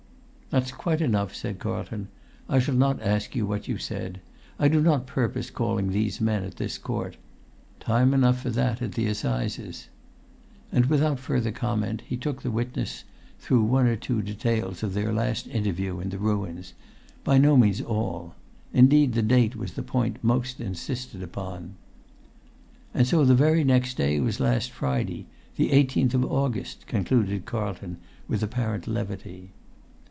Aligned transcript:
"That's 0.49 0.73
quite 0.73 0.99
enough," 0.99 1.33
said 1.33 1.59
Carlton. 1.59 2.09
"I 2.49 2.59
shall 2.59 2.75
not 2.75 3.01
ask 3.01 3.37
you 3.37 3.47
what 3.47 3.69
you 3.69 3.77
said. 3.77 4.19
I 4.59 4.67
do 4.67 4.81
not 4.81 5.07
purpose 5.07 5.49
calling 5.49 5.91
these 5.93 6.19
men, 6.19 6.43
at 6.43 6.57
this 6.57 6.77
court; 6.77 7.15
time 7.79 8.13
enough 8.13 8.41
for 8.41 8.49
that 8.49 8.81
at 8.81 8.91
the 8.91 9.07
assizes." 9.07 9.87
And 10.69 10.87
without 10.87 11.19
further 11.19 11.53
comment 11.53 12.01
he 12.05 12.17
took 12.17 12.41
the 12.41 12.51
witness 12.51 13.05
through 13.39 13.63
one 13.63 13.87
or 13.87 13.95
two 13.95 14.21
details 14.21 14.83
of 14.83 14.93
their 14.93 15.13
last 15.13 15.47
interview 15.47 16.01
in 16.01 16.09
the 16.09 16.17
ruins; 16.17 16.73
by 17.23 17.37
no 17.37 17.55
means 17.55 17.79
all; 17.79 18.35
indeed, 18.73 19.13
the 19.13 19.21
date 19.21 19.55
was 19.55 19.71
the 19.71 19.81
point 19.83 20.21
most 20.21 20.59
insisted 20.59 21.23
upon. 21.23 21.75
"And 22.93 23.07
so 23.07 23.23
the 23.23 23.35
very 23.35 23.63
next 23.63 23.95
day 23.95 24.19
was 24.19 24.41
last 24.41 24.69
Friday, 24.71 25.27
the 25.55 25.69
18th 25.71 26.13
of 26.15 26.25
August?" 26.25 26.87
concluded 26.87 27.45
Carlton 27.45 27.99
with 28.27 28.43
apparent 28.43 28.85
levity. 28.85 29.51